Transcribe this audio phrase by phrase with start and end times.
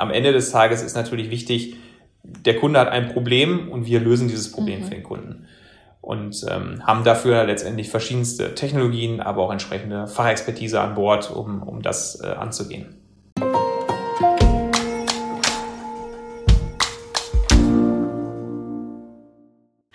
[0.00, 1.76] am Ende des Tages ist natürlich wichtig,
[2.22, 4.84] der Kunde hat ein Problem und wir lösen dieses Problem mhm.
[4.84, 5.46] für den Kunden.
[6.00, 11.82] Und ähm, haben dafür letztendlich verschiedenste Technologien, aber auch entsprechende Fachexpertise an Bord, um, um
[11.82, 12.96] das äh, anzugehen.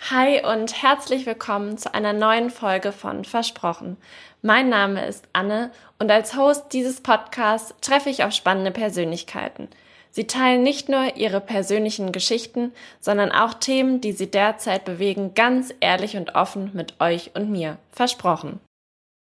[0.08, 3.96] Hi und herzlich willkommen zu einer neuen Folge von Versprochen.
[4.40, 9.68] Mein Name ist Anne und als Host dieses Podcasts treffe ich auf spannende Persönlichkeiten.
[10.16, 15.74] Sie teilen nicht nur ihre persönlichen Geschichten, sondern auch Themen, die sie derzeit bewegen, ganz
[15.80, 17.76] ehrlich und offen mit euch und mir.
[17.90, 18.58] Versprochen.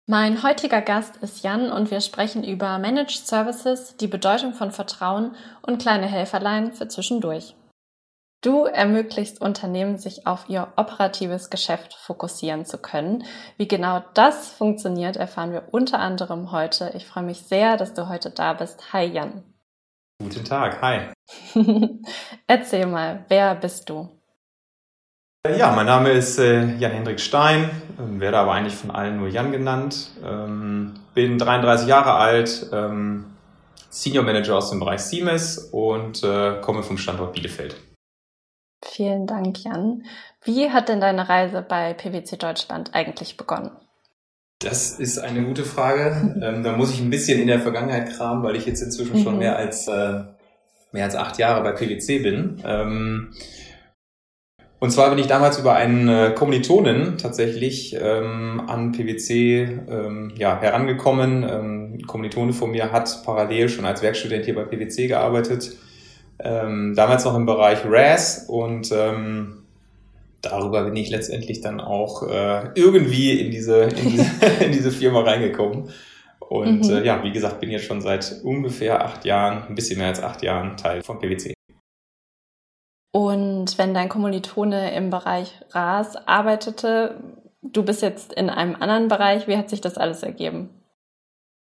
[0.06, 5.34] Mein heutiger Gast ist Jan und wir sprechen über Managed Services, die Bedeutung von Vertrauen
[5.62, 7.56] und kleine Helferlein für zwischendurch.
[8.40, 13.24] Du ermöglichst Unternehmen, sich auf ihr operatives Geschäft fokussieren zu können.
[13.56, 16.92] Wie genau das funktioniert, erfahren wir unter anderem heute.
[16.94, 18.92] Ich freue mich sehr, dass du heute da bist.
[18.92, 19.42] Hi Jan.
[20.22, 21.08] Guten Tag, hi.
[22.46, 24.08] Erzähl mal, wer bist du?
[25.46, 29.52] Ja, mein Name ist äh, Jan-Hendrik Stein, ähm, werde aber eigentlich von allen nur Jan
[29.52, 30.10] genannt.
[30.24, 33.36] Ähm, bin 33 Jahre alt, ähm,
[33.90, 37.76] Senior Manager aus dem Bereich Siemens und äh, komme vom Standort Bielefeld.
[38.84, 40.04] Vielen Dank, Jan.
[40.42, 43.70] Wie hat denn deine Reise bei PwC Deutschland eigentlich begonnen?
[44.58, 46.36] Das ist eine gute Frage.
[46.42, 49.22] Ähm, da muss ich ein bisschen in der Vergangenheit kramen, weil ich jetzt inzwischen mhm.
[49.22, 50.24] schon mehr als, äh,
[50.92, 52.62] mehr als acht Jahre bei PwC bin.
[52.64, 53.34] Ähm,
[54.78, 60.60] und zwar bin ich damals über einen äh, Kommilitonen tatsächlich ähm, an PwC ähm, ja,
[60.60, 61.42] herangekommen.
[61.42, 65.76] Ähm, Kommilitone von mir hat parallel schon als Werkstudent hier bei PwC gearbeitet
[66.38, 69.63] ähm, damals noch im Bereich RAS und ähm,
[70.44, 75.22] darüber bin ich letztendlich dann auch äh, irgendwie in diese, in diese, in diese Firma
[75.22, 75.90] reingekommen.
[76.40, 76.90] Und mhm.
[76.90, 80.22] äh, ja, wie gesagt, bin jetzt schon seit ungefähr acht Jahren, ein bisschen mehr als
[80.22, 81.54] acht Jahren Teil von PwC.
[83.12, 87.16] Und wenn dein Kommilitone im Bereich RAS arbeitete,
[87.62, 90.70] du bist jetzt in einem anderen Bereich, wie hat sich das alles ergeben?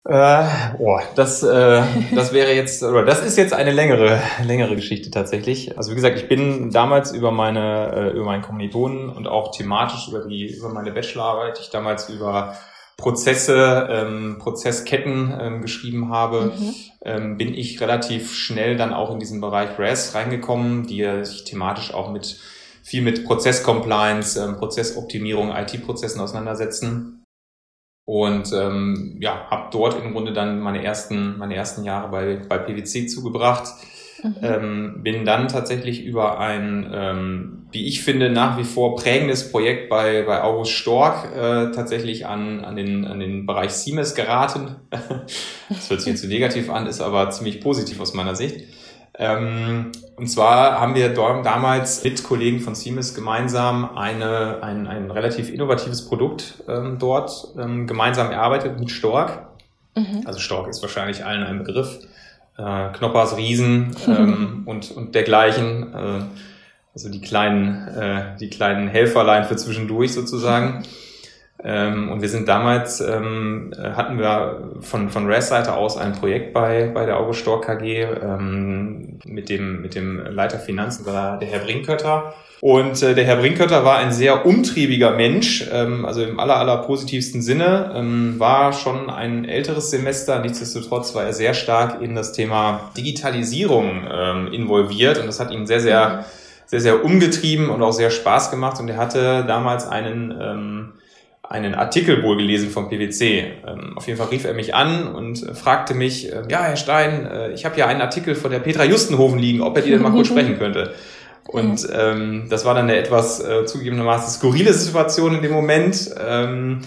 [0.03, 0.47] Äh,
[0.79, 1.83] oh, das, äh,
[2.15, 5.77] das wäre jetzt, oder das ist jetzt eine längere, längere Geschichte tatsächlich.
[5.77, 10.07] Also wie gesagt, ich bin damals über meine, äh, über meinen Kommilitonen und auch thematisch
[10.07, 12.57] über die, über meine Bachelorarbeit, ich damals über
[12.97, 16.73] Prozesse, ähm, Prozessketten ähm, geschrieben habe, mhm.
[17.03, 21.93] ähm, bin ich relativ schnell dann auch in diesen Bereich RAS reingekommen, die sich thematisch
[21.93, 22.39] auch mit
[22.83, 27.20] viel mit Prozesscompliance, ähm, Prozessoptimierung, IT-Prozessen auseinandersetzen.
[28.05, 32.57] Und ähm, ja, habe dort im Grunde dann meine ersten, meine ersten Jahre bei, bei
[32.57, 33.73] PwC zugebracht.
[34.23, 34.35] Mhm.
[34.41, 39.89] Ähm, bin dann tatsächlich über ein, ähm, wie ich finde, nach wie vor prägendes Projekt
[39.89, 44.75] bei, bei August Stork äh, tatsächlich an, an, den, an den Bereich Siemens geraten.
[45.69, 48.65] das hört sich jetzt zu so negativ an, ist aber ziemlich positiv aus meiner Sicht.
[49.17, 55.51] Ähm, und zwar haben wir damals mit Kollegen von Siemens gemeinsam eine, ein, ein relativ
[55.51, 59.47] innovatives Produkt ähm, dort ähm, gemeinsam erarbeitet mit Stork.
[59.95, 60.21] Mhm.
[60.25, 61.99] Also Stork ist wahrscheinlich allen ein Begriff.
[62.57, 65.93] Äh, Knoppers Riesen ähm, und, und dergleichen.
[65.93, 66.21] Äh,
[66.93, 70.83] also die kleinen, äh, die kleinen Helferlein für zwischendurch sozusagen.
[71.63, 76.89] Ähm, und wir sind damals, ähm, hatten wir von, von RAS-Seite aus ein Projekt bei,
[76.93, 81.59] bei der August Stork KG ähm, mit, dem, mit dem Leiter Finanzen, war der Herr
[81.59, 82.33] Brinkötter.
[82.61, 86.77] Und äh, der Herr Brinkötter war ein sehr umtriebiger Mensch, ähm, also im aller, aller
[86.77, 92.33] positivsten Sinne, ähm, war schon ein älteres Semester, nichtsdestotrotz war er sehr stark in das
[92.33, 95.17] Thema Digitalisierung ähm, involviert.
[95.17, 96.25] Und das hat ihn sehr, sehr,
[96.67, 98.79] sehr, sehr umgetrieben und auch sehr Spaß gemacht.
[98.79, 100.89] Und er hatte damals einen ähm,
[101.51, 103.43] einen Artikel wohl gelesen vom PwC.
[103.67, 106.77] Ähm, auf jeden Fall rief er mich an und äh, fragte mich, äh, ja, Herr
[106.77, 109.91] Stein, äh, ich habe hier einen Artikel von der Petra Justenhofen liegen, ob er die
[109.91, 110.93] denn mal kurz sprechen könnte.
[111.45, 116.15] Und ähm, das war dann eine etwas äh, zugegebenermaßen skurrile Situation in dem Moment.
[116.17, 116.79] Ähm,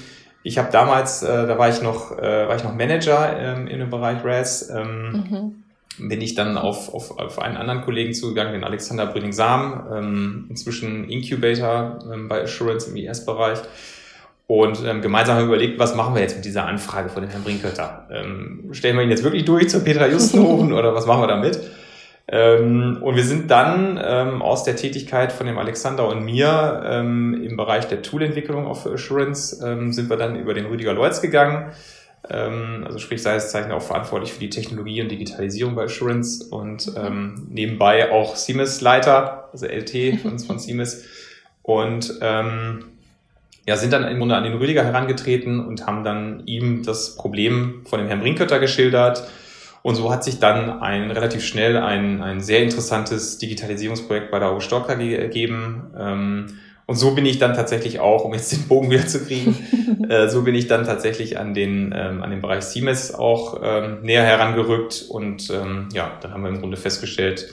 [0.42, 3.80] ich habe damals, äh, da war ich noch, äh, war ich noch Manager ähm, in
[3.80, 4.70] dem Bereich RAS.
[4.70, 5.24] Ähm,
[5.98, 6.08] mhm.
[6.08, 11.08] Bin ich dann auf, auf, auf einen anderen Kollegen zugegangen, den Alexander Brüning-Sam, ähm, inzwischen
[11.08, 13.60] Incubator ähm, bei Assurance im IS-Bereich.
[14.46, 17.30] Und ähm, gemeinsam haben wir überlegt, was machen wir jetzt mit dieser Anfrage von dem
[17.30, 18.06] Herrn Brinkötter?
[18.10, 21.60] Ähm, stellen wir ihn jetzt wirklich durch zur Petra Justenhofen oder was machen wir damit?
[22.26, 27.42] Ähm, und wir sind dann ähm, aus der Tätigkeit von dem Alexander und mir ähm,
[27.42, 31.72] im Bereich der Toolentwicklung auf Assurance ähm, sind wir dann über den Rüdiger Leutz gegangen.
[32.28, 36.44] Ähm, also sprich, sei es Zeichen auch verantwortlich für die Technologie und Digitalisierung bei Assurance
[36.44, 41.04] und ähm, nebenbei auch Siemens-Leiter, also LT von, von Siemens.
[41.62, 42.93] Und ähm,
[43.66, 47.82] ja, sind dann im Grunde an den Rüdiger herangetreten und haben dann ihm das Problem
[47.86, 49.26] von dem Herrn Brinkötter geschildert.
[49.82, 54.48] Und so hat sich dann ein relativ schnell ein, ein sehr interessantes Digitalisierungsprojekt bei der
[54.48, 55.92] Aue Stork KG ergeben.
[55.98, 56.46] Ähm,
[56.86, 60.28] und so bin ich dann tatsächlich auch, um jetzt den Bogen wieder zu kriegen, äh,
[60.28, 64.24] so bin ich dann tatsächlich an den, ähm, an den Bereich CMS auch ähm, näher
[64.24, 65.04] herangerückt.
[65.08, 67.48] Und ähm, ja, dann haben wir im Grunde festgestellt,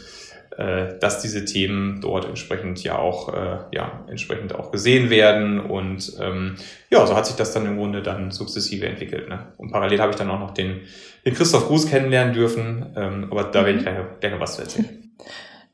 [0.57, 5.59] äh, dass diese Themen dort entsprechend ja auch, äh, ja, entsprechend auch gesehen werden.
[5.59, 6.56] Und ähm,
[6.89, 9.30] ja, so hat sich das dann im Grunde dann sukzessive entwickelt.
[9.30, 9.53] Ne?
[9.57, 10.81] Und parallel habe ich dann auch noch den,
[11.25, 12.94] den Christoph Gruß kennenlernen dürfen.
[12.95, 15.12] Ähm, aber da werde ich gleich, gleich noch was zu erzählen.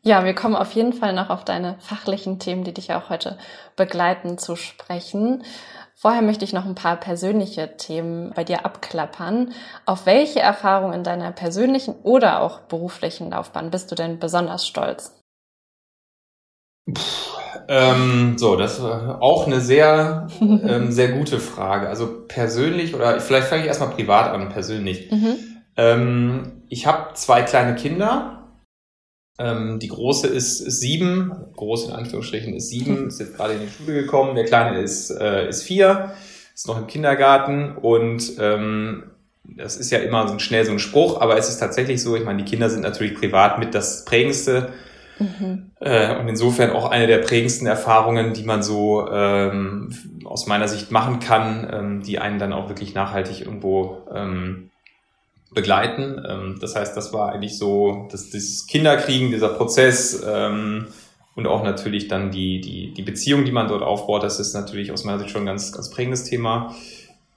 [0.03, 3.38] Ja, wir kommen auf jeden Fall noch auf deine fachlichen Themen, die dich auch heute
[3.75, 5.44] begleiten, zu sprechen.
[5.99, 9.51] Vorher möchte ich noch ein paar persönliche Themen bei dir abklappern.
[9.88, 15.19] Auf welche Erfahrungen in deiner persönlichen oder auch beruflichen Laufbahn bist du denn besonders stolz?
[16.85, 17.01] Puh,
[17.67, 21.89] ähm, so, das war auch eine sehr, ähm, sehr gute Frage.
[21.89, 25.09] Also persönlich oder vielleicht fange ich erstmal privat an, persönlich.
[25.09, 25.35] Mhm.
[25.77, 28.46] Ähm, ich habe zwei kleine Kinder
[29.39, 33.61] ähm, die große ist, ist sieben, groß in Anführungsstrichen ist sieben, ist jetzt gerade in
[33.61, 34.35] die Schule gekommen.
[34.35, 36.13] Der kleine ist, äh, ist vier,
[36.53, 39.03] ist noch im Kindergarten und ähm,
[39.43, 42.25] das ist ja immer so schnell so ein Spruch, aber es ist tatsächlich so, ich
[42.25, 44.73] meine, die Kinder sind natürlich privat mit das Prägendste.
[45.19, 45.71] Mhm.
[45.79, 49.89] Äh, und insofern auch eine der prägendsten Erfahrungen, die man so ähm,
[50.25, 54.69] aus meiner Sicht machen kann, ähm, die einen dann auch wirklich nachhaltig irgendwo ähm,
[55.53, 56.23] begleiten.
[56.27, 60.88] Ähm, das heißt, das war eigentlich so, dass dieses Kinderkriegen, dieser Prozess ähm,
[61.35, 64.91] und auch natürlich dann die, die, die Beziehung, die man dort aufbaut, das ist natürlich
[64.91, 66.75] aus meiner Sicht schon ein ganz, ganz prägendes Thema.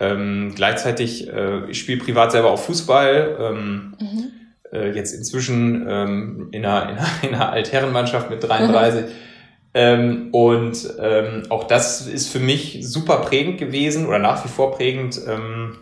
[0.00, 3.36] Ähm, gleichzeitig, äh, ich spiele privat selber auch Fußball.
[3.38, 4.32] Ähm, mhm.
[4.72, 9.02] äh, jetzt inzwischen ähm, in, einer, in, einer, in einer Altherrenmannschaft mit 33.
[9.02, 9.08] Mhm.
[9.72, 14.72] Ähm, und ähm, auch das ist für mich super prägend gewesen oder nach wie vor
[14.72, 15.20] prägend.
[15.28, 15.76] Ähm,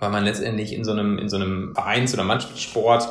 [0.00, 3.08] weil man letztendlich in so einem, in so einem Vereins- oder Mannschaftssport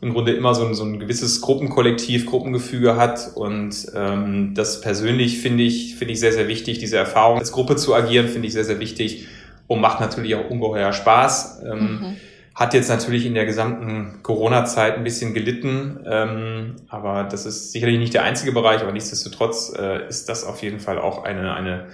[0.00, 3.30] im Grunde immer so ein, so ein gewisses Gruppenkollektiv, Gruppengefüge hat.
[3.34, 6.78] Und ähm, das persönlich finde ich, finde ich sehr, sehr wichtig.
[6.78, 9.26] Diese Erfahrung als Gruppe zu agieren, finde ich sehr, sehr wichtig
[9.66, 11.62] und macht natürlich auch ungeheuer Spaß.
[11.64, 12.16] Ähm, mhm.
[12.54, 17.98] Hat jetzt natürlich in der gesamten Corona-Zeit ein bisschen gelitten, ähm, aber das ist sicherlich
[17.98, 21.86] nicht der einzige Bereich, aber nichtsdestotrotz äh, ist das auf jeden Fall auch eine, eine,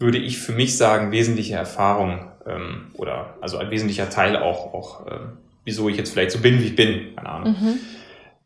[0.00, 5.06] würde ich für mich sagen, wesentliche Erfahrung, ähm, oder also ein wesentlicher Teil auch, auch
[5.06, 5.18] äh,
[5.64, 7.56] wieso ich jetzt vielleicht so bin, wie ich bin, keine Ahnung.
[7.60, 7.78] Mhm.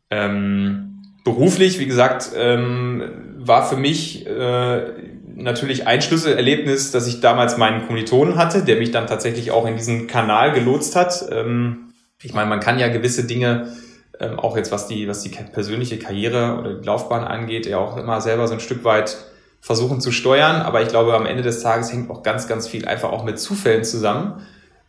[0.09, 4.81] Ähm, beruflich, wie gesagt, ähm, war für mich äh,
[5.35, 9.75] natürlich ein Schlüsselerlebnis, dass ich damals meinen Kommilitonen hatte, der mich dann tatsächlich auch in
[9.75, 11.25] diesen Kanal gelotst hat.
[11.31, 13.67] Ähm, ich meine, man kann ja gewisse Dinge,
[14.19, 17.97] ähm, auch jetzt was die, was die persönliche Karriere oder die Laufbahn angeht, ja auch
[17.97, 19.17] immer selber so ein Stück weit
[19.67, 20.61] versuchen zu steuern.
[20.61, 23.37] Aber ich glaube, am Ende des Tages hängt auch ganz, ganz viel einfach auch mit
[23.37, 24.41] Zufällen zusammen.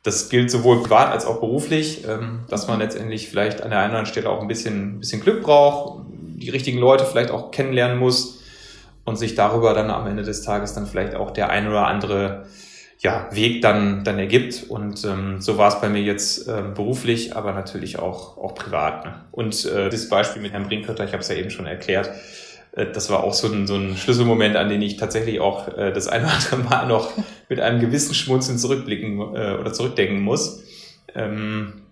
[0.05, 3.91] Das gilt sowohl privat als auch beruflich, ähm, dass man letztendlich vielleicht an der einen
[3.91, 7.51] oder anderen Stelle auch ein bisschen, ein bisschen Glück braucht, die richtigen Leute vielleicht auch
[7.51, 8.41] kennenlernen muss
[9.05, 12.47] und sich darüber dann am Ende des Tages dann vielleicht auch der ein oder andere
[13.01, 14.63] ja, Weg dann, dann ergibt.
[14.69, 19.05] Und ähm, so war es bei mir jetzt äh, beruflich, aber natürlich auch, auch privat.
[19.05, 19.15] Ne?
[19.33, 22.11] Und äh, das Beispiel mit Herrn Brinkkötter, ich habe es ja eben schon erklärt,
[22.87, 26.09] das war auch so ein, so ein Schlüsselmoment, an den ich tatsächlich auch äh, das
[26.09, 27.13] eine oder andere Mal noch
[27.49, 30.63] mit einem gewissen Schmunzeln zurückblicken äh, oder zurückdenken muss.
[31.15, 31.83] Ähm,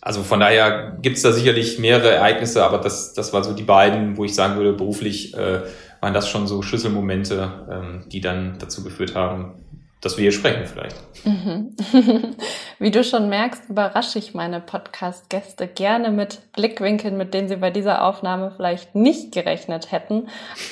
[0.00, 4.16] also von daher gibt's da sicherlich mehrere Ereignisse, aber das, das war so die beiden,
[4.16, 5.60] wo ich sagen würde, beruflich äh,
[6.00, 9.52] waren das schon so Schlüsselmomente, ähm, die dann dazu geführt haben,
[10.00, 10.96] dass wir hier sprechen vielleicht.
[11.24, 11.76] Mhm.
[12.78, 17.70] Wie du schon merkst, überrasche ich meine Podcast-Gäste gerne mit Blickwinkeln, mit denen sie bei
[17.70, 20.28] dieser Aufnahme vielleicht nicht gerechnet hätten.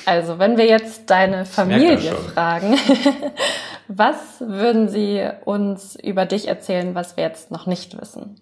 [0.07, 2.77] Also wenn wir jetzt deine Familie fragen,
[3.89, 8.41] was würden sie uns über dich erzählen, was wir jetzt noch nicht wissen?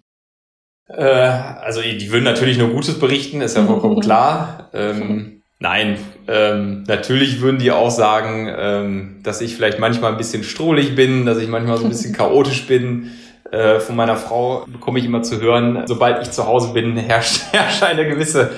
[0.88, 4.70] Äh, also die würden natürlich nur Gutes berichten, ist ja vollkommen klar.
[4.72, 5.98] Ähm, Nein,
[6.28, 11.26] ähm, natürlich würden die auch sagen, ähm, dass ich vielleicht manchmal ein bisschen strohlig bin,
[11.26, 13.10] dass ich manchmal so ein bisschen chaotisch bin.
[13.50, 17.52] Äh, von meiner Frau bekomme ich immer zu hören, sobald ich zu Hause bin, herrscht,
[17.52, 18.50] herrscht eine gewisse,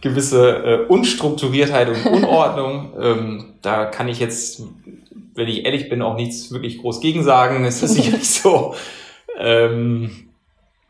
[0.00, 2.92] gewisse äh, Unstrukturiertheit und Unordnung.
[3.00, 4.62] ähm, da kann ich jetzt,
[5.34, 7.64] wenn ich ehrlich bin, auch nichts wirklich groß gegen sagen.
[7.64, 8.74] Es ist sicherlich so.
[9.38, 10.10] Ähm,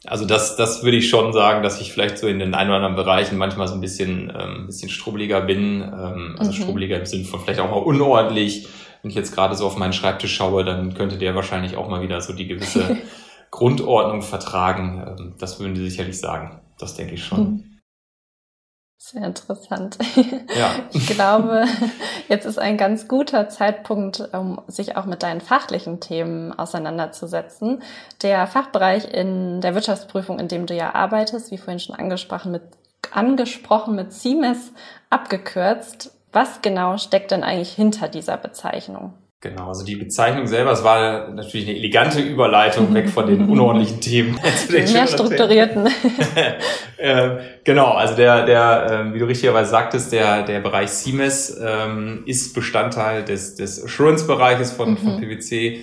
[0.06, 2.76] also das, das würde ich schon sagen, dass ich vielleicht so in den ein oder
[2.76, 5.82] anderen Bereichen manchmal so ein bisschen, ähm, bisschen strubbeliger bin.
[5.82, 6.56] Ähm, also mhm.
[6.56, 8.66] strubbeliger im Sinne von vielleicht auch mal unordentlich.
[9.02, 12.02] Wenn ich jetzt gerade so auf meinen Schreibtisch schaue, dann könnte der wahrscheinlich auch mal
[12.02, 12.96] wieder so die gewisse
[13.52, 15.04] Grundordnung vertragen.
[15.06, 16.60] Ähm, das würden die sicherlich sagen.
[16.78, 17.68] Das denke ich schon.
[18.98, 19.98] Sehr interessant.
[20.56, 20.70] Ja.
[20.92, 21.64] Ich glaube,
[22.28, 27.82] jetzt ist ein ganz guter Zeitpunkt, um sich auch mit deinen fachlichen Themen auseinanderzusetzen.
[28.22, 32.62] Der Fachbereich in der Wirtschaftsprüfung, in dem du ja arbeitest, wie vorhin schon angesprochen, mit,
[33.10, 34.72] angesprochen mit CIMES
[35.10, 36.16] abgekürzt.
[36.32, 39.14] Was genau steckt denn eigentlich hinter dieser Bezeichnung?
[39.42, 44.00] Genau, also die Bezeichnung selber, es war natürlich eine elegante Überleitung weg von den unordentlichen
[44.00, 44.38] Themen.
[44.66, 45.88] zu den Mehr strukturierten.
[46.96, 47.30] äh,
[47.64, 52.54] genau, also der, der, äh, wie du richtigerweise sagtest, der, der Bereich CMS ähm, ist
[52.54, 54.98] Bestandteil des, des Assurance-Bereiches von, mhm.
[54.98, 55.80] von PwC.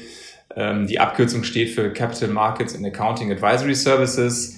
[0.56, 4.58] Ähm, die Abkürzung steht für Capital Markets and Accounting Advisory Services.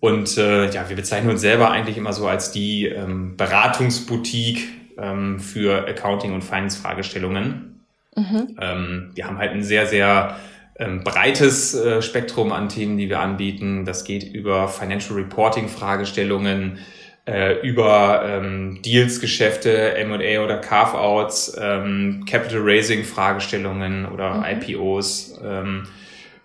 [0.00, 5.40] Und äh, ja, wir bezeichnen uns selber eigentlich immer so als die ähm, Beratungsboutique ähm,
[5.40, 7.73] für Accounting- und Finance-Fragestellungen.
[8.16, 8.56] Mhm.
[8.60, 10.36] Ähm, wir haben halt ein sehr, sehr
[10.78, 13.84] ähm, breites äh, Spektrum an Themen, die wir anbieten.
[13.84, 16.78] Das geht über Financial Reporting Fragestellungen,
[17.26, 24.44] äh, über ähm, Deals-Geschäfte, M&A oder Carve-outs, ähm, Capital Raising Fragestellungen oder mhm.
[24.44, 25.84] IPOs, ähm,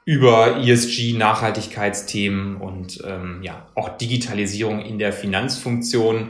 [0.06, 6.30] über ESG Nachhaltigkeitsthemen und ähm, ja auch Digitalisierung in der Finanzfunktion.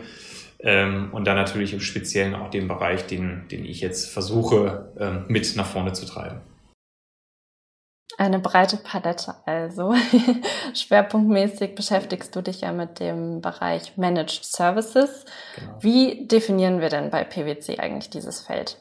[0.62, 5.26] Ähm, und dann natürlich im Speziellen auch den Bereich, den, den ich jetzt versuche, ähm,
[5.28, 6.42] mit nach vorne zu treiben.
[8.18, 9.94] Eine breite Palette also.
[10.74, 15.24] Schwerpunktmäßig beschäftigst du dich ja mit dem Bereich Managed Services.
[15.56, 15.78] Genau.
[15.80, 18.78] Wie definieren wir denn bei PwC eigentlich dieses Feld?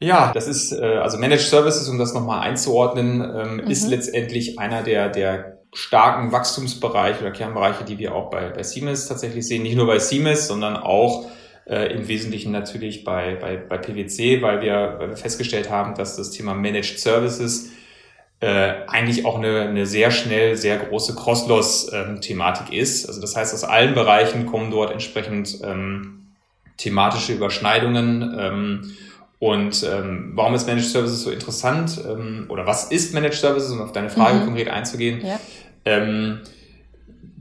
[0.00, 3.70] Ja, das ist, äh, also Managed Services, um das nochmal einzuordnen, ähm, mhm.
[3.70, 9.08] ist letztendlich einer der, der starken Wachstumsbereiche oder Kernbereiche, die wir auch bei, bei Siemens
[9.08, 9.62] tatsächlich sehen.
[9.62, 11.26] Nicht nur bei Siemens, sondern auch
[11.66, 16.16] äh, im Wesentlichen natürlich bei, bei, bei PwC, weil wir, weil wir festgestellt haben, dass
[16.16, 17.72] das Thema Managed Services
[18.40, 23.06] äh, eigentlich auch eine, eine sehr schnell sehr große Cross-Loss-Thematik ähm, ist.
[23.06, 26.26] Also das heißt, aus allen Bereichen kommen dort entsprechend ähm,
[26.76, 28.36] thematische Überschneidungen.
[28.38, 28.92] Ähm,
[29.38, 32.00] und ähm, warum ist Managed Services so interessant?
[32.06, 34.44] Ähm, oder was ist Managed Services, um auf deine Frage mhm.
[34.44, 35.24] konkret einzugehen?
[35.24, 35.40] Ja.
[35.84, 36.40] Ähm,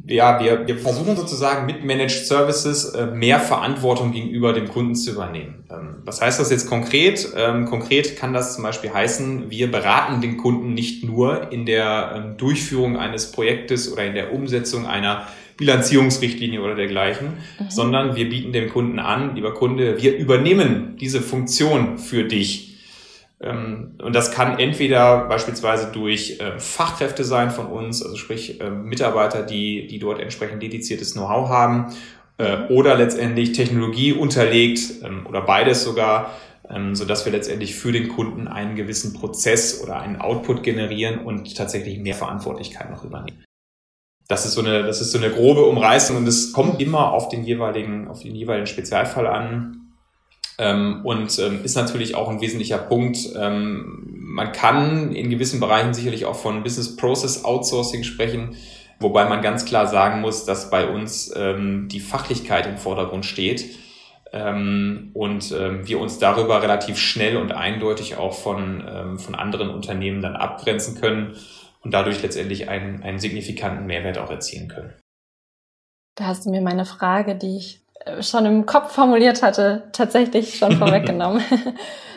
[0.05, 5.12] ja, wir, wir versuchen sozusagen mit Managed Services äh, mehr Verantwortung gegenüber dem Kunden zu
[5.12, 5.63] übernehmen.
[5.71, 7.29] Ähm, was heißt das jetzt konkret?
[7.38, 12.13] Ähm, konkret kann das zum Beispiel heißen, wir beraten den Kunden nicht nur in der
[12.15, 17.27] ähm, Durchführung eines Projektes oder in der Umsetzung einer Bilanzierungsrichtlinie oder dergleichen,
[17.59, 17.69] mhm.
[17.69, 22.72] sondern wir bieten dem Kunden an, lieber Kunde, wir übernehmen diese Funktion für dich
[23.50, 29.43] und das kann entweder beispielsweise durch ähm, Fachkräfte sein von uns, also sprich ähm, Mitarbeiter,
[29.43, 31.93] die, die dort entsprechend dediziertes Know-how haben,
[32.38, 36.31] äh, oder letztendlich Technologie unterlegt oder beides sogar,
[36.93, 41.55] so dass wir letztendlich für den Kunden einen gewissen Prozess oder einen Output generieren und
[41.57, 43.43] tatsächlich mehr Verantwortlichkeit noch übernehmen.
[44.27, 47.27] Das ist so eine, das ist so eine grobe Umreißung und es kommt immer auf
[47.29, 49.82] den jeweiligen, auf den jeweiligen Spezialfall an.
[50.57, 53.17] Ähm, und ähm, ist natürlich auch ein wesentlicher Punkt.
[53.36, 58.55] Ähm, man kann in gewissen Bereichen sicherlich auch von Business Process Outsourcing sprechen,
[59.00, 63.65] wobei man ganz klar sagen muss, dass bei uns ähm, die Fachlichkeit im Vordergrund steht
[64.31, 70.22] ähm, und ähm, wir uns darüber relativ schnell und eindeutig auch von, von anderen Unternehmen
[70.22, 71.36] dann abgrenzen können
[71.81, 74.93] und dadurch letztendlich einen, einen signifikanten Mehrwert auch erzielen können.
[76.15, 77.82] Da hast du mir meine Frage, die ich
[78.22, 81.41] schon im Kopf formuliert hatte, tatsächlich schon vorweggenommen.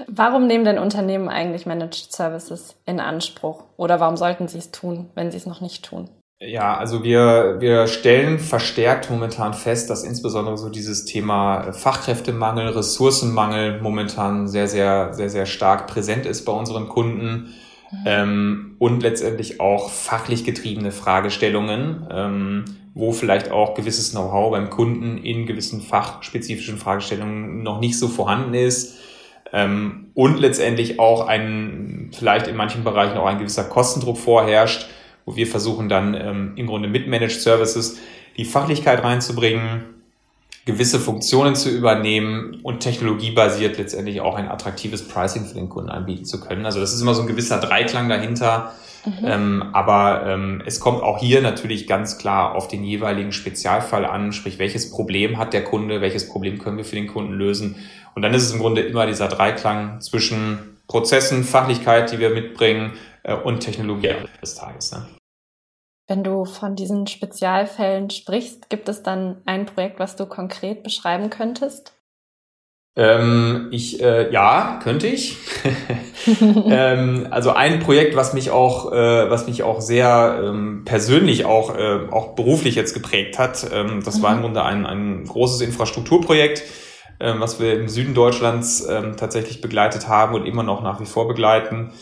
[0.09, 3.64] warum nehmen denn Unternehmen eigentlich Managed Services in Anspruch?
[3.76, 6.09] Oder warum sollten sie es tun, wenn sie es noch nicht tun?
[6.38, 13.81] Ja, also wir, wir stellen verstärkt momentan fest, dass insbesondere so dieses Thema Fachkräftemangel, Ressourcenmangel
[13.81, 17.55] momentan sehr, sehr, sehr, sehr stark präsent ist bei unseren Kunden.
[17.90, 17.99] Mhm.
[18.05, 22.07] Ähm, und letztendlich auch fachlich getriebene Fragestellungen.
[22.11, 22.64] Ähm,
[22.97, 28.55] wo vielleicht auch gewisses Know-how beim Kunden in gewissen fachspezifischen Fragestellungen noch nicht so vorhanden
[28.55, 28.97] ist.
[29.52, 34.88] Ähm, und letztendlich auch ein, vielleicht in manchen Bereichen auch ein gewisser Kostendruck vorherrscht,
[35.26, 37.99] wo wir versuchen dann ähm, im Grunde mit Managed Services
[38.38, 39.83] die Fachlichkeit reinzubringen,
[40.66, 46.26] gewisse Funktionen zu übernehmen und technologiebasiert letztendlich auch ein attraktives Pricing für den Kunden anbieten
[46.26, 46.66] zu können.
[46.66, 48.75] Also das ist immer so ein gewisser Dreiklang dahinter,
[49.06, 49.25] Mhm.
[49.25, 54.32] Ähm, aber ähm, es kommt auch hier natürlich ganz klar auf den jeweiligen Spezialfall an,
[54.32, 57.76] sprich welches Problem hat der Kunde, welches Problem können wir für den Kunden lösen.
[58.14, 62.92] Und dann ist es im Grunde immer dieser Dreiklang zwischen Prozessen, Fachlichkeit, die wir mitbringen
[63.23, 64.92] äh, und Technologie des Tages.
[64.92, 65.06] Ne?
[66.08, 71.30] Wenn du von diesen Spezialfällen sprichst, gibt es dann ein Projekt, was du konkret beschreiben
[71.30, 71.96] könntest?
[72.98, 75.36] Ähm, ich, äh, ja, könnte ich.
[76.70, 81.76] ähm, also ein Projekt, was mich auch, äh, was mich auch sehr ähm, persönlich auch,
[81.76, 84.22] äh, auch beruflich jetzt geprägt hat, ähm, das mhm.
[84.22, 86.62] war im Grunde ein, ein großes Infrastrukturprojekt,
[87.20, 91.06] ähm, was wir im Süden Deutschlands ähm, tatsächlich begleitet haben und immer noch nach wie
[91.06, 91.92] vor begleiten.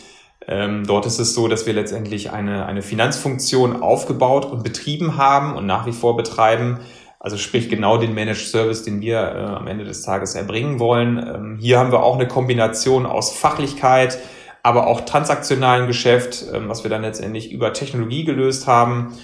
[0.47, 5.55] Ähm, dort ist es so, dass wir letztendlich eine, eine Finanzfunktion aufgebaut und betrieben haben
[5.55, 6.81] und nach wie vor betreiben,
[7.19, 11.17] also sprich genau den Managed Service, den wir äh, am Ende des Tages erbringen wollen.
[11.19, 14.19] Ähm, hier haben wir auch eine Kombination aus Fachlichkeit,
[14.63, 19.15] aber auch transaktionalen Geschäft, ähm, was wir dann letztendlich über Technologie gelöst haben.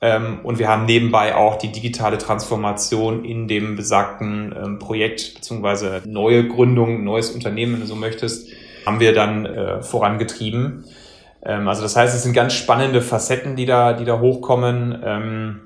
[0.00, 6.02] Ähm, und wir haben nebenbei auch die digitale Transformation in dem besagten ähm, Projekt beziehungsweise
[6.06, 8.48] neue Gründung, neues Unternehmen, wenn du so möchtest,
[8.86, 10.84] haben wir dann äh, vorangetrieben.
[11.44, 15.02] Ähm, also das heißt, es sind ganz spannende Facetten, die da, die da hochkommen.
[15.04, 15.60] Ähm,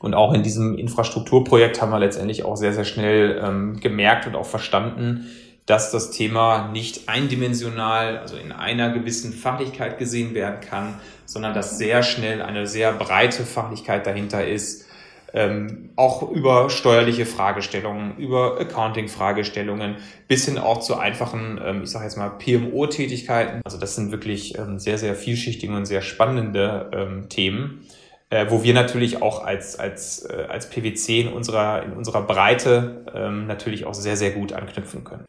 [0.00, 4.34] und auch in diesem Infrastrukturprojekt haben wir letztendlich auch sehr, sehr schnell ähm, gemerkt und
[4.34, 5.26] auch verstanden,
[5.66, 10.94] dass das Thema nicht eindimensional, also in einer gewissen Fachlichkeit gesehen werden kann,
[11.26, 14.86] sondern dass sehr schnell eine sehr breite Fachlichkeit dahinter ist,
[15.32, 19.96] ähm, auch über steuerliche Fragestellungen, über Accounting-Fragestellungen,
[20.28, 23.62] bis hin auch zu einfachen, ähm, ich sage jetzt mal, PMO-Tätigkeiten.
[23.64, 27.86] Also das sind wirklich ähm, sehr, sehr vielschichtige und sehr spannende ähm, Themen
[28.30, 33.04] äh, wo wir natürlich auch als, als, äh, als PwC in unserer, in unserer Breite
[33.12, 35.26] ähm, natürlich auch sehr, sehr gut anknüpfen können.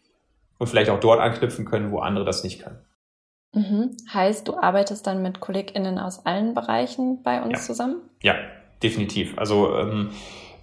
[0.59, 2.77] Und vielleicht auch dort anknüpfen können, wo andere das nicht können.
[3.53, 3.97] Mhm.
[4.13, 7.59] Heißt, du arbeitest dann mit KollegInnen aus allen Bereichen bei uns ja.
[7.59, 7.95] zusammen?
[8.21, 8.35] Ja,
[8.83, 9.33] definitiv.
[9.37, 10.09] Also ähm,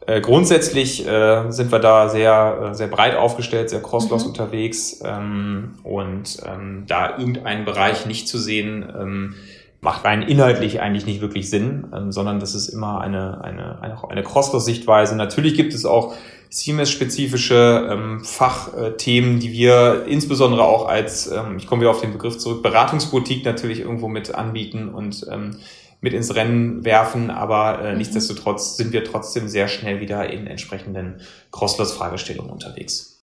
[0.06, 4.30] äh, grundsätzlich äh, sind wir da sehr, äh, sehr breit aufgestellt, sehr crosslos mhm.
[4.30, 9.34] unterwegs ähm, und ähm, da irgendeinen Bereich nicht zu sehen, ähm,
[9.80, 13.98] macht rein inhaltlich eigentlich nicht wirklich Sinn, ähm, sondern das ist immer eine, eine, eine,
[14.08, 15.14] eine Crossroad-Sichtweise.
[15.14, 16.14] Natürlich gibt es auch
[16.50, 22.38] CMS-spezifische ähm, Fachthemen, die wir insbesondere auch als, ähm, ich komme wieder auf den Begriff
[22.38, 25.58] zurück, Beratungsboutique natürlich irgendwo mit anbieten und ähm,
[26.00, 27.98] mit ins Rennen werfen, aber äh, mhm.
[27.98, 31.20] nichtsdestotrotz sind wir trotzdem sehr schnell wieder in entsprechenden
[31.52, 33.24] Crossloss-Fragestellungen unterwegs.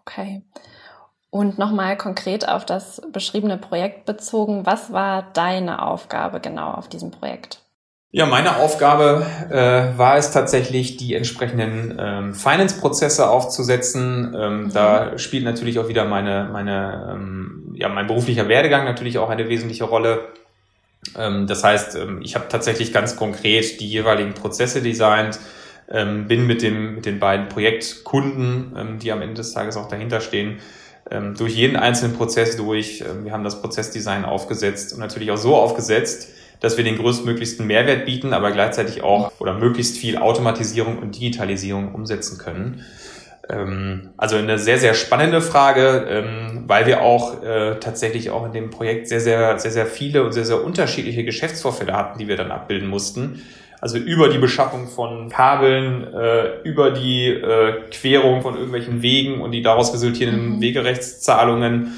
[0.00, 0.42] Okay.
[1.30, 7.10] Und nochmal konkret auf das beschriebene Projekt bezogen, was war deine Aufgabe genau auf diesem
[7.10, 7.64] Projekt?
[8.16, 14.32] Ja, meine Aufgabe äh, war es tatsächlich, die entsprechenden ähm, Finance-Prozesse aufzusetzen.
[14.38, 14.72] Ähm, mhm.
[14.72, 19.48] Da spielt natürlich auch wieder meine, meine, ähm, ja, mein beruflicher Werdegang natürlich auch eine
[19.48, 20.28] wesentliche Rolle.
[21.16, 25.38] Ähm, das heißt, ähm, ich habe tatsächlich ganz konkret die jeweiligen Prozesse designt,
[25.90, 30.20] ähm, bin mit, dem, mit den beiden Projektkunden, die am Ende des Tages auch dahinter
[30.20, 30.58] stehen,
[31.36, 33.04] durch jeden einzelnen Prozess durch.
[33.22, 38.06] Wir haben das Prozessdesign aufgesetzt und natürlich auch so aufgesetzt, dass wir den größtmöglichsten Mehrwert
[38.06, 42.86] bieten, aber gleichzeitig auch oder möglichst viel Automatisierung und Digitalisierung umsetzen können.
[43.48, 48.52] Ähm, also eine sehr, sehr spannende Frage, ähm, weil wir auch äh, tatsächlich auch in
[48.52, 52.36] dem Projekt sehr, sehr, sehr, sehr viele und sehr, sehr unterschiedliche Geschäftsvorfälle hatten, die wir
[52.36, 53.42] dann abbilden mussten.
[53.80, 59.52] Also über die Beschaffung von Kabeln, äh, über die äh, Querung von irgendwelchen Wegen und
[59.52, 60.60] die daraus resultierenden mhm.
[60.60, 61.92] Wegerechtszahlungen.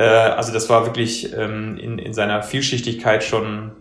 [0.00, 3.72] Also das war wirklich ähm, in, in seiner Vielschichtigkeit schon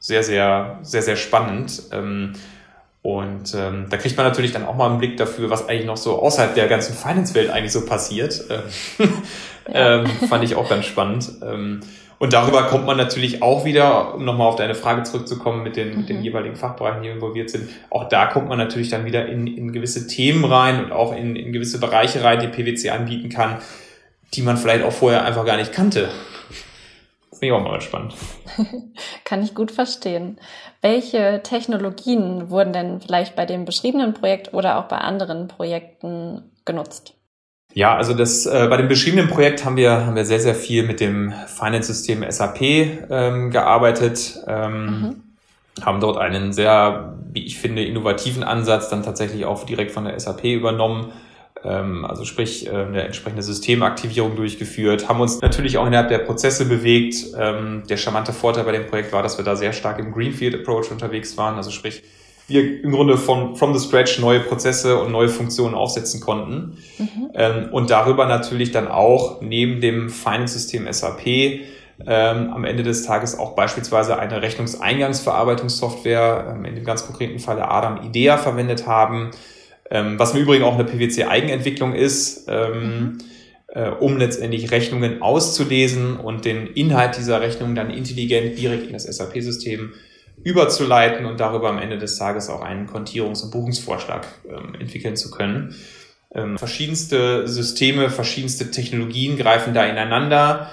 [0.00, 1.82] sehr, sehr, sehr, sehr spannend.
[3.02, 5.96] Und ähm, da kriegt man natürlich dann auch mal einen Blick dafür, was eigentlich noch
[5.96, 8.44] so außerhalb der ganzen Finance-Welt eigentlich so passiert.
[9.72, 11.30] Ähm, ähm, fand ich auch ganz spannend.
[11.42, 11.80] Ähm,
[12.18, 15.90] und darüber kommt man natürlich auch wieder, um nochmal auf deine Frage zurückzukommen mit den,
[15.90, 15.96] mhm.
[15.98, 16.24] mit den mhm.
[16.24, 20.06] jeweiligen Fachbereichen, die involviert sind, auch da kommt man natürlich dann wieder in, in gewisse
[20.06, 23.58] Themen rein und auch in, in gewisse Bereiche rein, die PwC anbieten kann,
[24.34, 26.08] die man vielleicht auch vorher einfach gar nicht kannte.
[27.40, 28.14] Das finde ich auch mal spannend.
[29.24, 30.38] kann ich gut verstehen.
[30.82, 37.14] Welche Technologien wurden denn vielleicht bei dem beschriebenen Projekt oder auch bei anderen Projekten genutzt?
[37.72, 40.82] Ja, also das äh, bei dem beschriebenen Projekt haben wir haben wir sehr sehr viel
[40.82, 45.22] mit dem Finance-System SAP ähm, gearbeitet, ähm, mhm.
[45.82, 50.20] haben dort einen sehr, wie ich finde, innovativen Ansatz dann tatsächlich auch direkt von der
[50.20, 51.10] SAP übernommen.
[51.62, 56.64] Ähm, also sprich äh, eine entsprechende Systemaktivierung durchgeführt, haben uns natürlich auch innerhalb der Prozesse
[56.64, 57.16] bewegt.
[57.38, 60.54] Ähm, der charmante Vorteil bei dem Projekt war, dass wir da sehr stark im Greenfield
[60.54, 62.02] Approach unterwegs waren, also sprich
[62.50, 66.78] wir im Grunde von from the scratch neue Prozesse und neue Funktionen aufsetzen konnten.
[66.98, 67.30] Mhm.
[67.34, 71.24] Ähm, und darüber natürlich dann auch neben dem Finance-System SAP
[72.06, 77.70] ähm, am Ende des Tages auch beispielsweise eine Rechnungseingangsverarbeitungssoftware, ähm, in dem ganz konkreten Falle
[77.70, 79.30] Adam IDEA verwendet haben,
[79.90, 83.18] ähm, was im Übrigen auch eine PwC-Eigenentwicklung ist, ähm, mhm.
[83.68, 89.04] äh, um letztendlich Rechnungen auszulesen und den Inhalt dieser Rechnung dann intelligent direkt in das
[89.04, 89.92] SAP-System
[90.42, 95.30] überzuleiten und darüber am Ende des Tages auch einen Kontierungs- und Buchungsvorschlag ähm, entwickeln zu
[95.30, 95.74] können.
[96.32, 100.70] Ähm, verschiedenste Systeme, verschiedenste Technologien greifen da ineinander,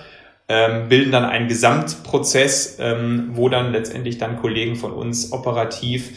[0.47, 6.11] ähm, bilden dann einen Gesamtprozess, ähm, wo dann letztendlich dann Kollegen von uns operativ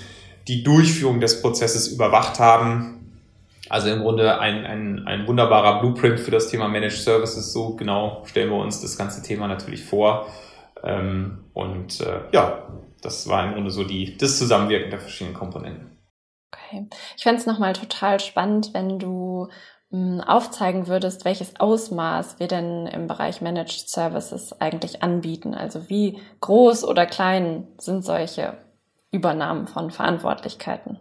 [0.51, 3.23] die Durchführung des Prozesses überwacht haben.
[3.69, 7.53] Also im Grunde ein, ein, ein wunderbarer Blueprint für das Thema Managed Services.
[7.53, 10.27] So genau stellen wir uns das ganze Thema natürlich vor.
[10.83, 12.67] Ähm, und äh, ja,
[13.01, 15.97] das war im Grunde so die, das Zusammenwirken der verschiedenen Komponenten.
[16.53, 16.89] Okay.
[17.17, 19.49] Ich fände es nochmal total spannend, wenn du
[19.91, 25.55] hm, aufzeigen würdest, welches Ausmaß wir denn im Bereich Managed Services eigentlich anbieten.
[25.55, 28.59] Also wie groß oder klein sind solche
[29.13, 30.99] Übernahmen von Verantwortlichkeiten?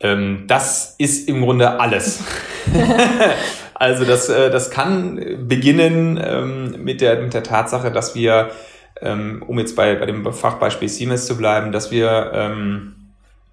[0.00, 2.24] Ähm, das ist im Grunde alles.
[3.74, 8.50] also das, äh, das kann beginnen ähm, mit, der, mit der Tatsache, dass wir,
[9.00, 13.00] ähm, um jetzt bei, bei dem Fachbeispiel Siemens zu bleiben, dass wir ähm,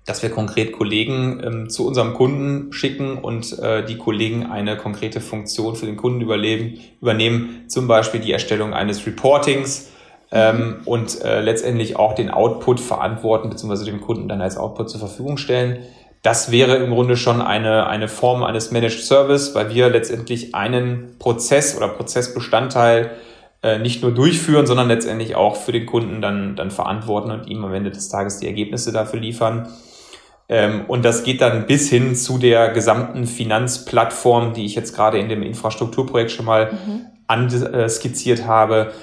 [0.07, 5.19] dass wir konkret Kollegen ähm, zu unserem Kunden schicken und äh, die Kollegen eine konkrete
[5.19, 9.91] Funktion für den Kunden überleben, übernehmen, zum Beispiel die Erstellung eines Reportings
[10.31, 14.99] ähm, und äh, letztendlich auch den Output verantworten, beziehungsweise dem Kunden dann als Output zur
[14.99, 15.79] Verfügung stellen.
[16.23, 21.15] Das wäre im Grunde schon eine, eine Form eines Managed Service, weil wir letztendlich einen
[21.19, 23.11] Prozess oder Prozessbestandteil
[23.63, 27.63] äh, nicht nur durchführen, sondern letztendlich auch für den Kunden dann, dann verantworten und ihm
[27.63, 29.69] am Ende des Tages die Ergebnisse dafür liefern.
[30.49, 35.19] Ähm, und das geht dann bis hin zu der gesamten Finanzplattform, die ich jetzt gerade
[35.19, 37.05] in dem Infrastrukturprojekt schon mal mhm.
[37.27, 38.93] anskizziert habe,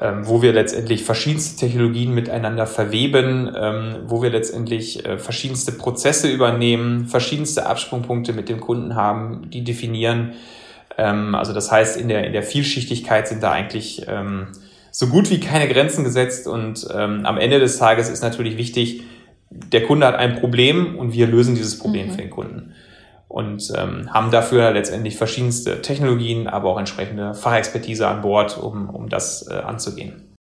[0.00, 6.30] ähm, wo wir letztendlich verschiedenste Technologien miteinander verweben, ähm, wo wir letztendlich äh, verschiedenste Prozesse
[6.30, 10.32] übernehmen, verschiedenste Absprungpunkte mit dem Kunden haben, die definieren.
[10.96, 14.06] also das heißt, in der, in der Vielschichtigkeit sind da eigentlich
[14.90, 19.02] so gut wie keine Grenzen gesetzt und am Ende des Tages ist natürlich wichtig,
[19.50, 22.10] der Kunde hat ein Problem und wir lösen dieses Problem mhm.
[22.10, 22.74] für den Kunden.
[23.32, 29.08] Und ähm, haben dafür letztendlich verschiedenste Technologien, aber auch entsprechende Fachexpertise an Bord, um, um
[29.08, 30.34] das äh, anzugehen.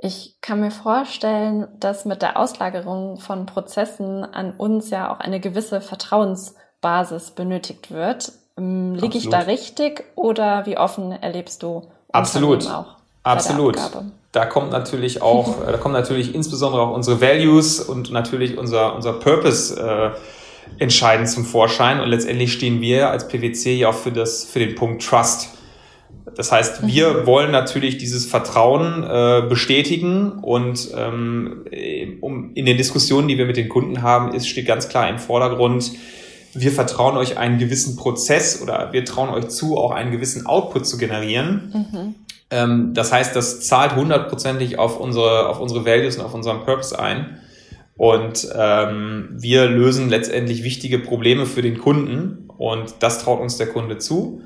[0.00, 5.40] Ich kann mir vorstellen, dass mit der Auslagerung von Prozessen an uns ja auch eine
[5.40, 8.30] gewisse Vertrauensbasis benötigt wird.
[8.56, 12.70] Ähm, liege ich da richtig oder wie offen erlebst du Absolut.
[12.70, 12.94] auch?
[13.24, 13.76] Absolut
[14.32, 18.94] da kommt natürlich auch, äh, da kommen natürlich insbesondere auch unsere Values und natürlich unser,
[18.94, 20.10] unser Purpose äh,
[20.78, 22.00] entscheidend zum Vorschein.
[22.00, 25.50] Und letztendlich stehen wir als PwC ja auch für, das, für den Punkt Trust.
[26.34, 27.26] Das heißt, wir mhm.
[27.26, 31.64] wollen natürlich dieses Vertrauen äh, bestätigen und ähm,
[32.20, 35.18] um, in den Diskussionen, die wir mit den Kunden haben, ist, steht ganz klar im
[35.18, 35.92] Vordergrund,
[36.54, 40.86] wir vertrauen euch einen gewissen Prozess oder wir trauen euch zu, auch einen gewissen Output
[40.86, 41.88] zu generieren.
[41.92, 42.14] Mhm.
[42.50, 46.98] Ähm, das heißt, das zahlt hundertprozentig auf unsere, auf unsere Values und auf unseren Purpose
[46.98, 47.38] ein.
[47.98, 53.66] Und ähm, wir lösen letztendlich wichtige Probleme für den Kunden und das traut uns der
[53.66, 54.40] Kunde zu.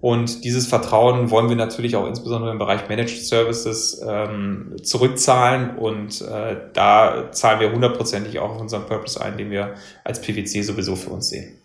[0.00, 5.76] Und dieses Vertrauen wollen wir natürlich auch insbesondere im Bereich Managed Services ähm, zurückzahlen.
[5.76, 10.62] Und äh, da zahlen wir hundertprozentig auch auf unseren Purpose ein, den wir als PwC
[10.62, 11.62] sowieso für uns sehen.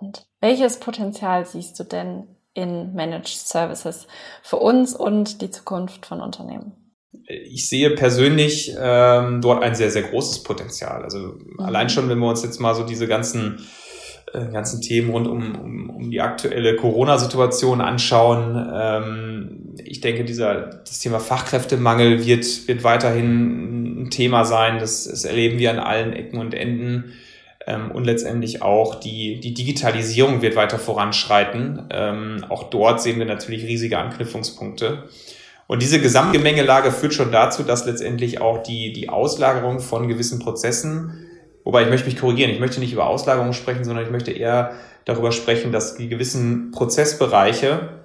[0.00, 4.06] Und welches Potenzial siehst du denn in Managed Services
[4.42, 6.79] für uns und die Zukunft von Unternehmen?
[7.26, 11.02] Ich sehe persönlich ähm, dort ein sehr, sehr großes Potenzial.
[11.02, 11.60] Also mhm.
[11.60, 13.58] allein schon, wenn wir uns jetzt mal so diese ganzen
[14.32, 18.70] äh, ganzen Themen rund um, um, um die aktuelle Corona-Situation anschauen.
[18.72, 24.78] Ähm, ich denke, dieser, das Thema Fachkräftemangel wird, wird weiterhin ein Thema sein.
[24.78, 27.12] Das, das erleben wir an allen Ecken und Enden.
[27.66, 31.88] Ähm, und letztendlich auch die, die Digitalisierung wird weiter voranschreiten.
[31.90, 35.08] Ähm, auch dort sehen wir natürlich riesige Anknüpfungspunkte.
[35.70, 41.28] Und diese Gesamtgemengelage führt schon dazu, dass letztendlich auch die, die Auslagerung von gewissen Prozessen,
[41.62, 44.72] wobei ich möchte mich korrigieren, ich möchte nicht über Auslagerung sprechen, sondern ich möchte eher
[45.04, 48.00] darüber sprechen, dass die gewissen Prozessbereiche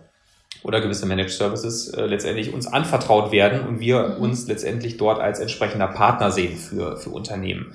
[0.61, 5.39] oder gewisse Managed Services äh, letztendlich uns anvertraut werden und wir uns letztendlich dort als
[5.39, 7.73] entsprechender Partner sehen für, für Unternehmen.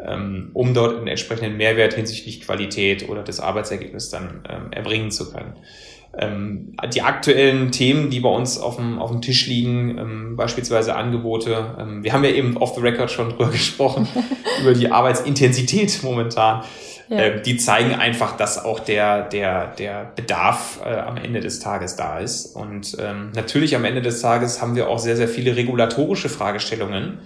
[0.00, 5.30] Ähm, um dort einen entsprechenden Mehrwert hinsichtlich Qualität oder des Arbeitsergebnisses dann ähm, erbringen zu
[5.30, 5.54] können.
[6.16, 12.00] Ähm, die aktuellen Themen, die bei uns auf dem, auf dem Tisch liegen, beispielsweise Angebote,
[12.02, 14.08] wir haben ja eben off the record schon drüber gesprochen,
[14.60, 16.64] über die Arbeitsintensität momentan.
[17.10, 17.30] Ja.
[17.30, 22.18] die zeigen einfach, dass auch der, der, der Bedarf äh, am Ende des Tages da
[22.18, 22.54] ist.
[22.54, 27.20] Und ähm, natürlich am Ende des Tages haben wir auch sehr, sehr viele regulatorische Fragestellungen,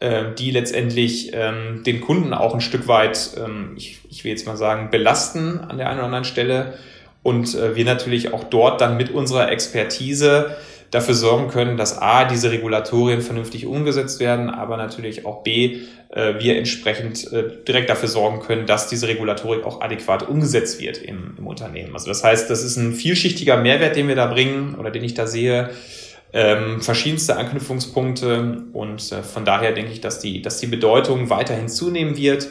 [0.00, 4.46] äh, die letztendlich ähm, den Kunden auch ein Stück weit, ähm, ich, ich will jetzt
[4.46, 6.74] mal sagen, belasten an der einen oder anderen Stelle.
[7.22, 10.56] Und äh, wir natürlich auch dort dann mit unserer Expertise
[10.90, 16.34] dafür sorgen können, dass A, diese Regulatorien vernünftig umgesetzt werden, aber natürlich auch B, äh,
[16.38, 21.34] wir entsprechend äh, direkt dafür sorgen können, dass diese Regulatorik auch adäquat umgesetzt wird im,
[21.36, 21.92] im Unternehmen.
[21.92, 25.14] Also das heißt, das ist ein vielschichtiger Mehrwert, den wir da bringen oder den ich
[25.14, 25.70] da sehe.
[26.30, 31.68] Ähm, verschiedenste Anknüpfungspunkte und äh, von daher denke ich, dass die, dass die Bedeutung weiterhin
[31.68, 32.48] zunehmen wird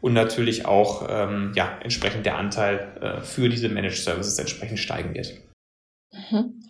[0.00, 5.14] und natürlich auch ähm, ja, entsprechend der Anteil äh, für diese Managed Services entsprechend steigen
[5.14, 5.32] wird.
[6.12, 6.62] Mhm.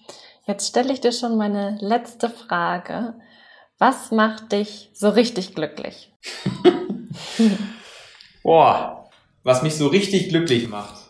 [0.46, 3.14] Jetzt stelle ich dir schon meine letzte Frage.
[3.78, 6.12] Was macht dich so richtig glücklich?
[8.42, 9.10] Boah,
[9.42, 11.05] was mich so richtig glücklich macht.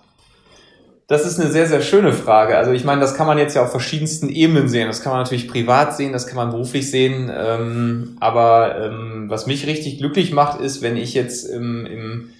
[1.08, 2.56] Das ist eine sehr, sehr schöne Frage.
[2.56, 4.88] Also ich meine, das kann man jetzt ja auf verschiedensten Ebenen sehen.
[4.88, 7.30] Das kann man natürlich privat sehen, das kann man beruflich sehen.
[7.32, 12.30] Ähm, aber ähm, was mich richtig glücklich macht, ist, wenn ich jetzt im, im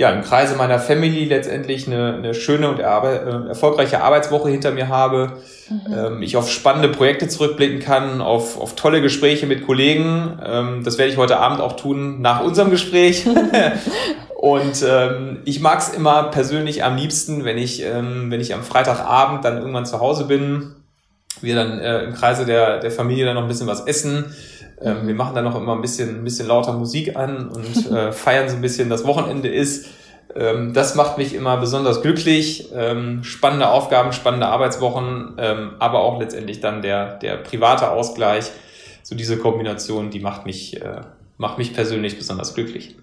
[0.00, 3.08] ja, im Kreise meiner Family letztendlich eine, eine schöne und erbe,
[3.46, 5.92] äh, erfolgreiche Arbeitswoche hinter mir habe, mhm.
[5.92, 10.38] ähm, ich auf spannende Projekte zurückblicken kann, auf, auf tolle Gespräche mit Kollegen.
[10.44, 13.26] Ähm, das werde ich heute Abend auch tun nach unserem Gespräch.
[14.36, 18.62] und ähm, ich mag es immer persönlich am liebsten, wenn ich, ähm, wenn ich am
[18.62, 20.76] Freitagabend dann irgendwann zu Hause bin,
[21.42, 24.34] wir dann äh, im Kreise der, der Familie dann noch ein bisschen was essen
[24.80, 28.12] ähm, wir machen dann noch immer ein bisschen, ein bisschen lauter Musik an und äh,
[28.12, 29.88] feiern so ein bisschen, das Wochenende ist.
[30.34, 32.68] Ähm, das macht mich immer besonders glücklich.
[32.74, 38.50] Ähm, spannende Aufgaben, spannende Arbeitswochen, ähm, aber auch letztendlich dann der, der private Ausgleich.
[39.02, 41.00] So diese Kombination, die macht mich, äh,
[41.38, 42.96] macht mich persönlich besonders glücklich.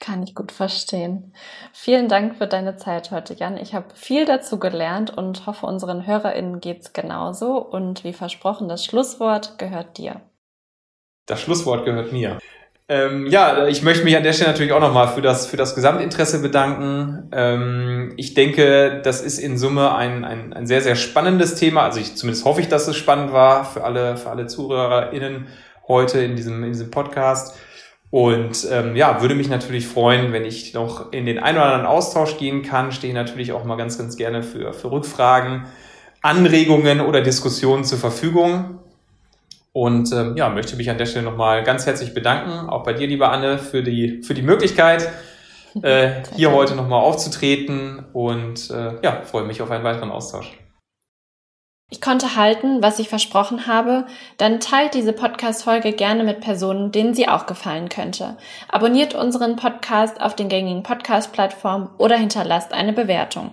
[0.00, 1.34] Kann ich gut verstehen.
[1.74, 3.58] Vielen Dank für deine Zeit heute, Jan.
[3.58, 7.58] Ich habe viel dazu gelernt und hoffe, unseren HörerInnen geht's genauso.
[7.58, 10.22] Und wie versprochen, das Schlusswort gehört dir.
[11.26, 12.38] Das Schlusswort gehört mir.
[12.88, 15.74] Ähm, ja, ich möchte mich an der Stelle natürlich auch nochmal für das, für das
[15.74, 17.28] Gesamtinteresse bedanken.
[17.32, 21.82] Ähm, ich denke, das ist in Summe ein, ein, ein sehr, sehr spannendes Thema.
[21.82, 25.46] Also ich, zumindest hoffe ich, dass es spannend war für alle, für alle ZuhörerInnen
[25.86, 27.56] heute in diesem, in diesem Podcast.
[28.10, 31.86] Und ähm, ja, würde mich natürlich freuen, wenn ich noch in den einen oder anderen
[31.86, 32.90] Austausch gehen kann.
[32.90, 35.66] Stehe natürlich auch mal ganz, ganz gerne für, für Rückfragen,
[36.20, 38.80] Anregungen oder Diskussionen zur Verfügung.
[39.72, 43.06] Und ähm, ja, möchte mich an der Stelle nochmal ganz herzlich bedanken, auch bei dir,
[43.06, 45.08] liebe Anne, für die, für die Möglichkeit,
[45.82, 50.59] äh, hier heute nochmal aufzutreten und äh, ja, freue mich auf einen weiteren Austausch.
[51.92, 54.06] Ich konnte halten, was ich versprochen habe,
[54.38, 58.36] dann teilt diese Podcast-Folge gerne mit Personen, denen sie auch gefallen könnte.
[58.68, 63.52] Abonniert unseren Podcast auf den gängigen Podcast-Plattformen oder hinterlasst eine Bewertung.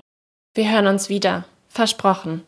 [0.53, 1.45] Wir hören uns wieder.
[1.67, 2.45] Versprochen.